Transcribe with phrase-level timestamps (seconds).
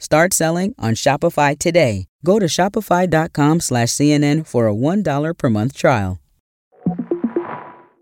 [0.00, 2.06] Start selling on Shopify today.
[2.24, 6.20] Go to shopify.com slash CNN for a $1 per month trial.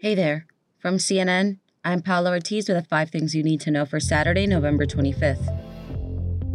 [0.00, 0.46] Hey there.
[0.78, 4.46] From CNN, I'm Paula Ortiz with the five things you need to know for Saturday,
[4.46, 5.46] November 25th.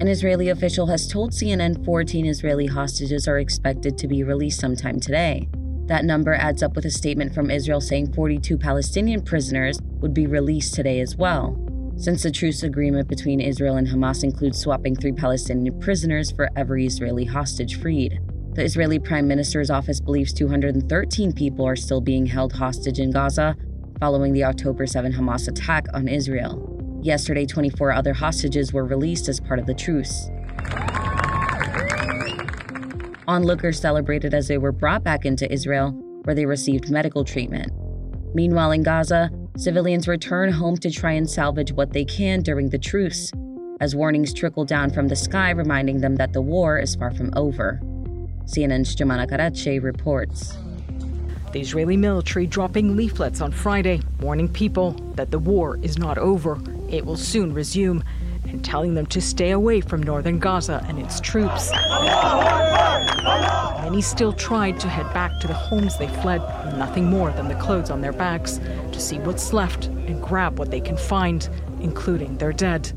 [0.01, 4.99] An Israeli official has told CNN 14 Israeli hostages are expected to be released sometime
[4.99, 5.49] today.
[5.85, 10.27] That number adds up with a statement from Israel saying 42 Palestinian prisoners would be
[10.27, 11.66] released today as well.
[11.97, 16.85] Since the truce agreement between Israel and Hamas includes swapping three Palestinian prisoners for every
[16.85, 18.19] Israeli hostage freed.
[18.53, 23.55] The Israeli Prime Minister's office believes 213 people are still being held hostage in Gaza
[23.99, 26.99] following the October 7 Hamas attack on Israel.
[27.01, 30.29] Yesterday, 24 other hostages were released as part of the truce.
[33.27, 35.91] Onlookers celebrated as they were brought back into Israel,
[36.25, 37.71] where they received medical treatment.
[38.35, 42.77] Meanwhile, in Gaza, Civilians return home to try and salvage what they can during the
[42.77, 43.31] truce,
[43.81, 47.33] as warnings trickle down from the sky reminding them that the war is far from
[47.35, 47.79] over.
[48.45, 50.55] CNN's Jomana Karadsheh reports.
[51.53, 56.59] The Israeli military dropping leaflets on Friday, warning people that the war is not over.
[56.87, 58.03] It will soon resume,
[58.43, 61.71] and telling them to stay away from northern Gaza and its troops.
[63.81, 66.41] Many still tried to head back to the homes they fled,
[66.77, 68.59] nothing more than the clothes on their backs,
[68.91, 72.91] to see what's left and grab what they can find, including their dead.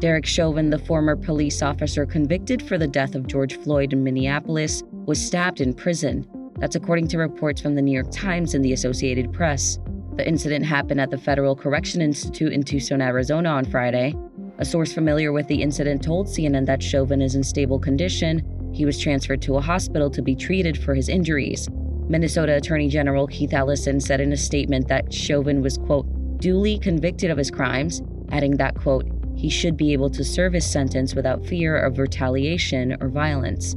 [0.00, 4.82] Derek Chauvin, the former police officer convicted for the death of George Floyd in Minneapolis,
[5.04, 6.26] was stabbed in prison.
[6.58, 9.78] That's according to reports from the New York Times and the Associated Press.
[10.16, 14.14] The incident happened at the Federal Correction Institute in Tucson, Arizona on Friday.
[14.60, 18.42] A source familiar with the incident told CNN that Chauvin is in stable condition.
[18.74, 21.66] He was transferred to a hospital to be treated for his injuries.
[22.10, 26.06] Minnesota Attorney General Keith Ellison said in a statement that Chauvin was, quote,
[26.40, 30.70] duly convicted of his crimes, adding that, quote, he should be able to serve his
[30.70, 33.74] sentence without fear of retaliation or violence.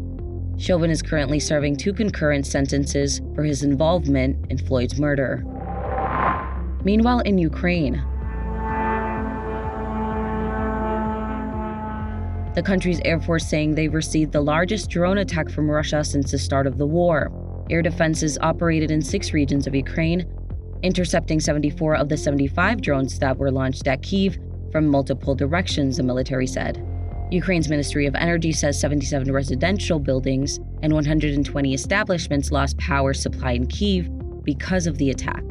[0.57, 5.45] Chauvin is currently serving two concurrent sentences for his involvement in Floyd's murder.
[6.83, 8.03] Meanwhile, in Ukraine,
[12.55, 16.37] the country's Air Force saying they received the largest drone attack from Russia since the
[16.37, 17.31] start of the war.
[17.69, 20.25] Air defenses operated in six regions of Ukraine,
[20.83, 24.37] intercepting 74 of the 75 drones that were launched at Kiev
[24.71, 26.85] from multiple directions, the military said.
[27.31, 33.65] Ukraine's Ministry of Energy says 77 residential buildings and 120 establishments lost power supply in
[33.65, 34.09] Kiev
[34.43, 35.43] because of the attack.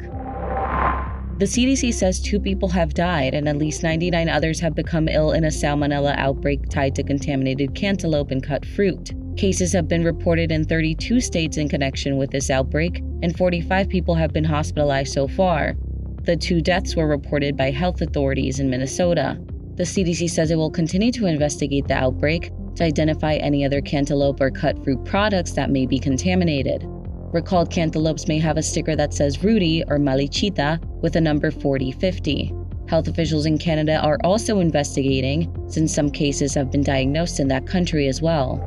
[1.39, 5.31] The CDC says two people have died and at least 99 others have become ill
[5.31, 9.11] in a salmonella outbreak tied to contaminated cantaloupe and cut fruit.
[9.35, 14.13] Cases have been reported in 32 states in connection with this outbreak, and 45 people
[14.13, 15.73] have been hospitalized so far.
[16.21, 19.41] The two deaths were reported by health authorities in Minnesota.
[19.75, 24.39] The CDC says it will continue to investigate the outbreak to identify any other cantaloupe
[24.39, 26.87] or cut fruit products that may be contaminated.
[27.33, 32.53] Recalled cantaloupes may have a sticker that says Rudy or Malichita with a number 4050.
[32.87, 37.65] Health officials in Canada are also investigating, since some cases have been diagnosed in that
[37.65, 38.61] country as well.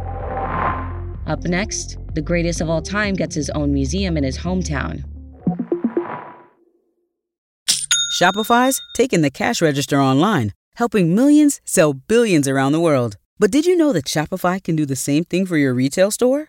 [1.29, 5.05] Up next, the greatest of all time gets his own museum in his hometown.
[8.21, 13.17] Shopify's taking the cash register online, helping millions sell billions around the world.
[13.39, 16.49] But did you know that Shopify can do the same thing for your retail store?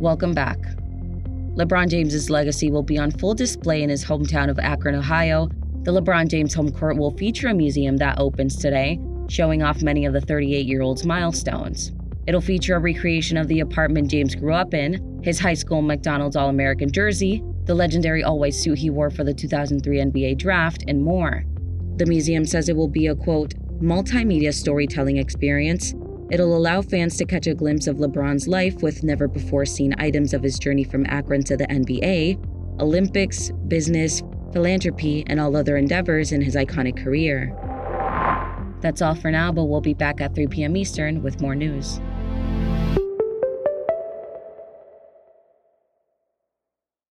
[0.00, 0.56] Welcome back.
[1.56, 5.50] LeBron James's legacy will be on full display in his hometown of Akron, Ohio.
[5.82, 10.06] The LeBron James home court will feature a museum that opens today, showing off many
[10.06, 11.92] of the 38 year old's milestones.
[12.26, 16.34] It'll feature a recreation of the apartment James grew up in, his high school McDonald's
[16.34, 20.82] All American jersey, the legendary all white suit he wore for the 2003 NBA draft,
[20.88, 21.44] and more.
[21.96, 25.92] The museum says it will be a quote, multimedia storytelling experience
[26.30, 30.32] It'll allow fans to catch a glimpse of LeBron's life with never before seen items
[30.32, 34.22] of his journey from Akron to the NBA, Olympics, business,
[34.52, 37.52] philanthropy, and all other endeavors in his iconic career.
[38.80, 40.76] That's all for now, but we'll be back at 3 p.m.
[40.76, 42.00] Eastern with more news.